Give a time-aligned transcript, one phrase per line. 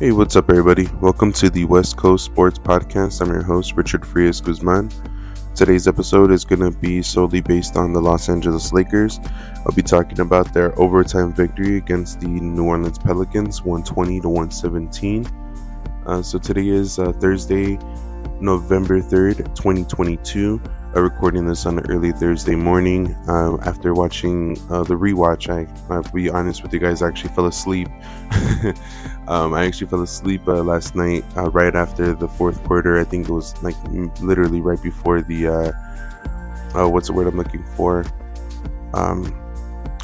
[0.00, 0.88] Hey, what's up, everybody?
[1.02, 3.20] Welcome to the West Coast Sports Podcast.
[3.20, 4.90] I'm your host, Richard Frias Guzman.
[5.54, 9.20] Today's episode is going to be solely based on the Los Angeles Lakers.
[9.58, 15.26] I'll be talking about their overtime victory against the New Orleans Pelicans, 120 to 117.
[16.06, 17.78] Uh, so today is uh, Thursday,
[18.40, 20.62] November 3rd, 2022.
[20.92, 23.14] I'm recording this on an early Thursday morning.
[23.28, 27.32] Uh, after watching uh, the rewatch, I, I'll be honest with you guys, I actually
[27.32, 27.86] fell asleep.
[29.28, 32.98] um, I actually fell asleep uh, last night uh, right after the fourth quarter.
[32.98, 33.76] I think it was like
[34.20, 35.72] literally right before the uh,
[36.76, 38.04] uh, what's the word I'm looking for?
[38.92, 39.40] Um,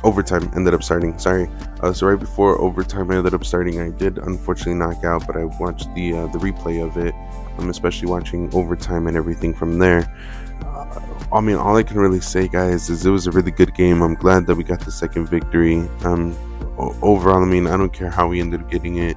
[0.05, 1.19] overtime ended up starting.
[1.19, 1.50] Sorry.
[1.95, 5.47] so right before overtime I ended up starting, I did unfortunately knock out, but I
[5.47, 7.12] watched the the replay of it.
[7.59, 10.12] I'm especially watching overtime and everything from there.
[11.33, 14.01] I mean, all I can really say, guys, is it was a really good game.
[14.02, 15.78] I'm glad that we got the second victory.
[16.05, 16.37] Um,
[17.02, 19.16] overall, I mean, I don't care how we ended up getting it.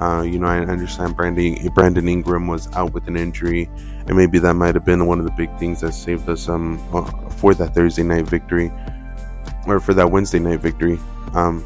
[0.00, 3.70] Uh, you know, I understand Brandon Brandon Ingram was out with an injury,
[4.06, 6.80] and maybe that might have been one of the big things that saved us um
[6.92, 8.72] uh, for that Thursday night victory,
[9.66, 10.98] or for that Wednesday night victory.
[11.34, 11.64] Um,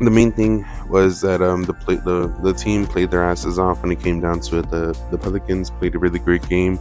[0.00, 3.82] the main thing was that um the play, the the team played their asses off
[3.82, 4.70] when it came down to it.
[4.70, 6.78] The the Pelicans played a really great game.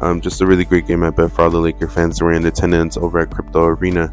[0.00, 2.32] Um, just a really great game, I bet, for all the Laker fans that were
[2.32, 4.12] in attendance over at Crypto Arena.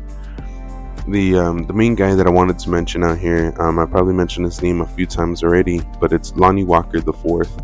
[1.07, 4.13] The um, the main guy that I wanted to mention out here, um, I probably
[4.13, 7.61] mentioned his name a few times already, but it's Lonnie Walker the fourth.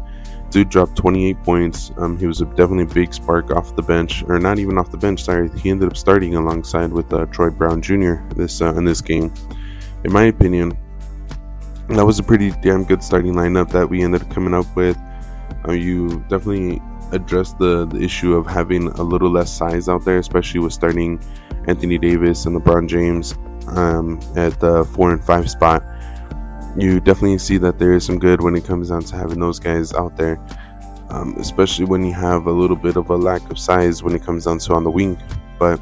[0.49, 1.91] Dude dropped 28 points.
[1.97, 4.89] Um, he was a definitely a big spark off the bench, or not even off
[4.89, 5.23] the bench.
[5.23, 8.15] Sorry, he ended up starting alongside with uh, Troy Brown Jr.
[8.35, 9.31] this uh, in this game.
[10.03, 10.77] In my opinion,
[11.89, 14.97] that was a pretty damn good starting lineup that we ended up coming up with.
[15.67, 20.19] Uh, you definitely address the, the issue of having a little less size out there,
[20.19, 21.19] especially with starting
[21.67, 23.33] Anthony Davis and LeBron James
[23.75, 25.83] um, at the four and five spot.
[26.77, 29.59] You definitely see that there is some good when it comes down to having those
[29.59, 30.39] guys out there,
[31.09, 34.23] um, especially when you have a little bit of a lack of size when it
[34.23, 35.21] comes down to on the wing.
[35.57, 35.81] But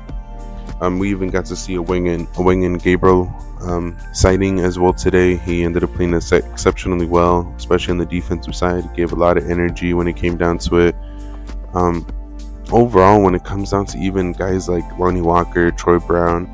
[0.81, 4.93] um, we even got to see a Wenyen a Wenyen Gabriel um, sighting as well
[4.93, 5.35] today.
[5.35, 8.83] He ended up playing exceptionally well, especially on the defensive side.
[8.83, 10.95] He gave a lot of energy when it came down to it.
[11.73, 12.05] Um,
[12.71, 16.49] overall, when it comes down to even guys like Lonnie Walker, Troy Brown,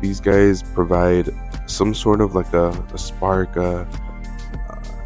[0.00, 1.30] these guys provide
[1.66, 3.56] some sort of like a, a spark.
[3.56, 3.86] I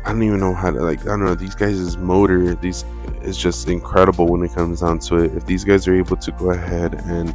[0.06, 1.00] don't even know how to like.
[1.03, 1.34] I don't know.
[1.34, 2.84] These guys' motor, these
[3.22, 5.34] is just incredible when it comes down to it.
[5.34, 7.34] If these guys are able to go ahead and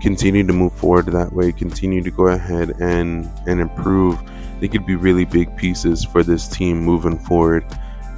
[0.00, 4.18] continue to move forward that way, continue to go ahead and and improve,
[4.60, 7.64] they could be really big pieces for this team moving forward.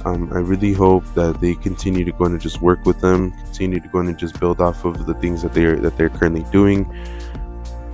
[0.05, 3.79] Um, I really hope that they continue to go and just work with them, continue
[3.79, 6.85] to go and just build off of the things that they're that they're currently doing.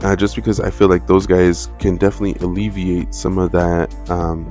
[0.01, 4.47] Uh, just because I feel like those guys can definitely alleviate some of that, um,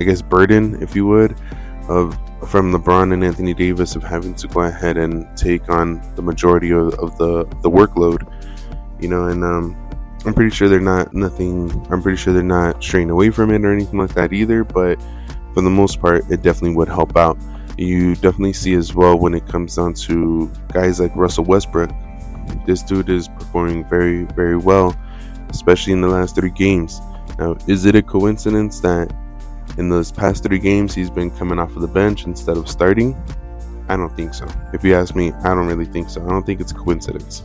[0.00, 1.36] I guess, burden, if you would,
[1.88, 2.18] of
[2.48, 6.70] from LeBron and Anthony Davis of having to go ahead and take on the majority
[6.72, 8.26] of, of the the workload,
[9.02, 9.76] you know, and um,
[10.26, 11.70] I'm pretty sure they're not nothing.
[11.90, 15.00] I'm pretty sure they're not straying away from it or anything like that either, but
[15.54, 17.38] for the most part, it definitely would help out.
[17.78, 21.90] You definitely see as well when it comes down to guys like Russell Westbrook.
[22.66, 24.94] This dude is performing very, very well,
[25.48, 27.00] especially in the last three games.
[27.38, 29.10] Now, is it a coincidence that
[29.78, 33.16] in those past three games he's been coming off of the bench instead of starting?
[33.88, 34.46] I don't think so.
[34.74, 36.22] If you ask me, I don't really think so.
[36.24, 37.42] I don't think it's a coincidence.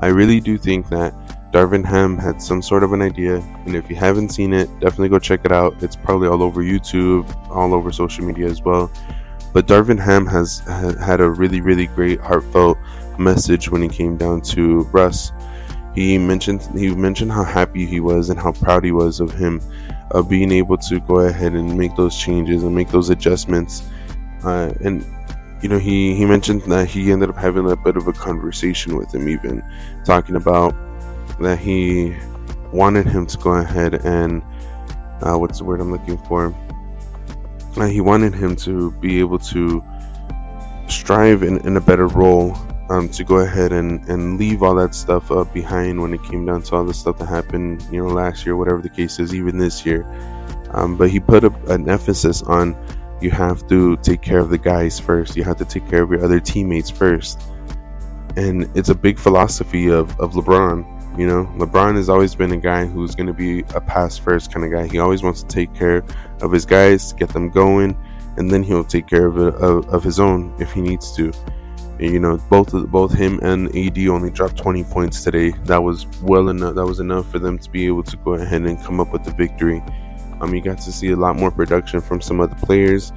[0.00, 1.14] I really do think that
[1.52, 5.08] Darvin Ham had some sort of an idea, and if you haven't seen it, definitely
[5.08, 5.82] go check it out.
[5.82, 8.90] It's probably all over YouTube, all over social media as well.
[9.52, 12.78] But Darvin Ham has had a really, really great, heartfelt
[13.18, 15.32] message when it came down to Russ.
[15.94, 19.60] He mentioned he mentioned how happy he was and how proud he was of him,
[20.12, 23.82] of being able to go ahead and make those changes and make those adjustments.
[24.44, 25.04] Uh, and
[25.62, 28.96] you know, he he mentioned that he ended up having a bit of a conversation
[28.96, 29.62] with him, even
[30.04, 30.74] talking about
[31.40, 32.16] that he
[32.72, 34.42] wanted him to go ahead and
[35.22, 36.54] uh, what's the word I'm looking for?
[37.76, 39.82] Uh, he wanted him to be able to
[40.88, 42.56] strive in, in a better role
[42.90, 46.44] um, to go ahead and, and leave all that stuff up behind when it came
[46.44, 49.34] down to all the stuff that happened, you know, last year, whatever the case is,
[49.34, 50.04] even this year.
[50.72, 52.74] Um, but he put a, an emphasis on
[53.22, 55.36] you have to take care of the guys first.
[55.36, 57.40] You have to take care of your other teammates first.
[58.36, 62.56] And it's a big philosophy of, of LeBron you know, LeBron has always been a
[62.56, 64.86] guy who's going to be a pass first kind of guy.
[64.86, 66.04] He always wants to take care
[66.40, 67.96] of his guys, get them going,
[68.36, 71.32] and then he'll take care of, uh, of, of his own if he needs to.
[71.98, 75.50] You know, both both him and AD only dropped 20 points today.
[75.64, 76.76] That was well enough.
[76.76, 79.24] That was enough for them to be able to go ahead and come up with
[79.24, 79.82] the victory.
[80.40, 83.12] Um, you got to see a lot more production from some of the players.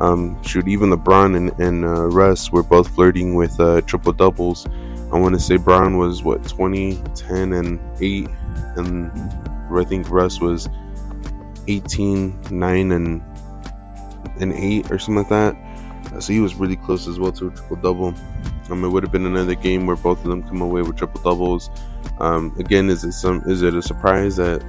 [0.00, 4.66] Um, shoot, even LeBron and, and uh, Russ were both flirting with uh, triple doubles.
[5.12, 8.28] I want to say Bron was what 20, 10, and 8,
[8.76, 9.10] and
[9.76, 10.68] I think Russ was
[11.66, 13.22] 18, 9, and
[14.40, 16.22] and 8 or something like that.
[16.22, 18.14] So he was really close as well to a triple double.
[18.70, 21.20] Um, it would have been another game where both of them come away with triple
[21.22, 21.70] doubles.
[22.20, 23.42] Um, again, is it some?
[23.46, 24.62] Is it a surprise that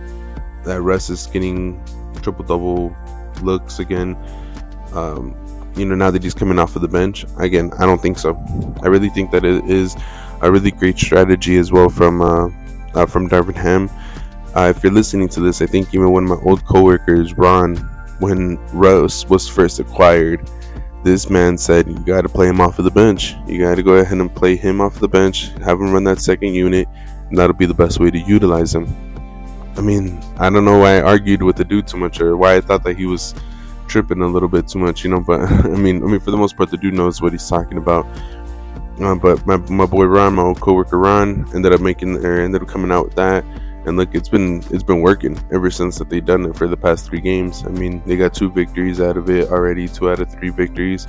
[0.63, 1.83] that Russ is getting
[2.29, 2.95] triple double
[3.41, 4.15] looks again?
[4.93, 5.35] Um,
[5.75, 8.35] you know, now that he's coming off of the bench, again, I don't think so.
[8.83, 9.95] I really think that it is
[10.41, 12.49] a really great strategy as well from uh,
[12.93, 13.89] uh, from Darvin Ham.
[14.55, 17.77] Uh, if you're listening to this, I think even one of my old coworkers, Ron,
[18.19, 20.49] when Russ was first acquired,
[21.03, 23.35] this man said you got to play him off of the bench.
[23.47, 26.19] You got to go ahead and play him off the bench, have him run that
[26.19, 26.87] second unit,
[27.29, 29.08] and that'll be the best way to utilize him.
[29.79, 32.57] I mean, I don't know why I argued with the dude too much or why
[32.57, 33.33] I thought that he was
[33.87, 35.21] tripping a little bit too much, you know.
[35.21, 37.77] But I mean, I mean, for the most part, the dude knows what he's talking
[37.77, 38.05] about.
[38.99, 42.61] Uh, but my, my boy Ron, my old coworker Ron, ended up making or ended
[42.61, 43.45] up coming out with that.
[43.85, 46.75] And look, it's been it's been working ever since that they've done it for the
[46.75, 47.63] past three games.
[47.65, 49.87] I mean, they got two victories out of it already.
[49.87, 51.07] Two out of three victories,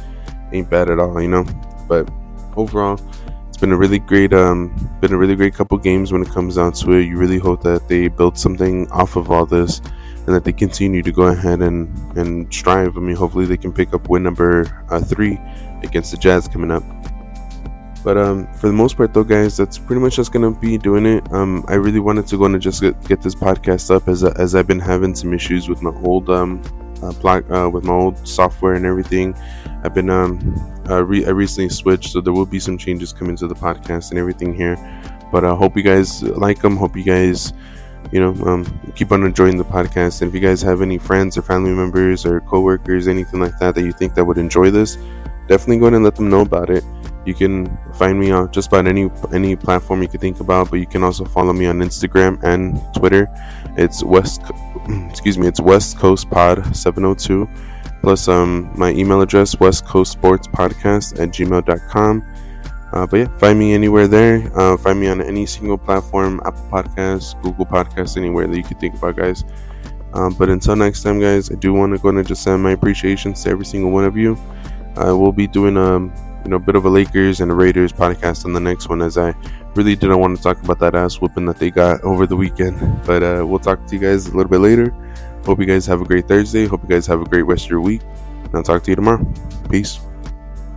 [0.52, 1.44] ain't bad at all, you know.
[1.88, 2.08] But
[2.56, 3.00] overall,
[3.60, 6.72] been a really great um been a really great couple games when it comes down
[6.72, 7.04] to it.
[7.04, 9.80] You really hope that they build something off of all this
[10.26, 12.96] and that they continue to go ahead and and strive.
[12.96, 15.38] I mean, hopefully they can pick up win number uh, three
[15.82, 16.82] against the Jazz coming up.
[18.02, 21.04] But um, for the most part, though, guys, that's pretty much just gonna be doing
[21.04, 21.32] it.
[21.32, 24.54] Um, I really wanted to go and just get, get this podcast up as as
[24.54, 26.62] I've been having some issues with my old um
[27.02, 29.34] uh, black, uh, with my old software and everything.
[29.82, 30.54] I've been um
[30.88, 34.10] uh, re- I recently switched, so there will be some changes coming to the podcast
[34.10, 34.76] and everything here.
[35.32, 36.76] But I uh, hope you guys like them.
[36.76, 37.52] Hope you guys
[38.12, 38.64] you know, um,
[38.96, 40.22] keep on enjoying the podcast.
[40.22, 43.74] And if you guys have any friends or family members or coworkers, anything like that,
[43.74, 44.96] that you think that would enjoy this,
[45.48, 46.84] definitely go ahead and let them know about it.
[47.26, 50.80] You can find me on just about any any platform you can think about, but
[50.80, 53.28] you can also follow me on Instagram and Twitter.
[53.76, 54.42] It's West,
[55.08, 57.48] excuse me, it's West Coast Pod 702.
[58.02, 62.24] Plus, um, my email address, West Coast Sports Podcast at gmail.com.
[62.92, 64.50] Uh, but yeah, find me anywhere there.
[64.58, 68.80] Uh, find me on any single platform Apple Podcasts, Google Podcasts, anywhere that you could
[68.80, 69.44] think about, guys.
[70.12, 72.72] Um, but until next time, guys, I do want to go and just send my
[72.72, 74.36] appreciations to every single one of you.
[74.96, 76.12] I will be doing um,
[76.44, 79.02] you know a bit of a Lakers and a Raiders podcast on the next one,
[79.02, 79.34] as I
[79.74, 82.78] really didn't want to talk about that ass whooping that they got over the weekend.
[83.06, 84.90] But uh, we'll talk to you guys a little bit later.
[85.44, 86.66] Hope you guys have a great Thursday.
[86.66, 88.02] Hope you guys have a great rest of your week.
[88.44, 89.24] And I'll talk to you tomorrow.
[89.70, 90.00] Peace.